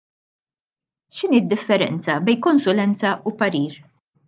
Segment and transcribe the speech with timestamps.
[1.17, 3.79] X'inhi d-differenza bejn konsulenza u parir?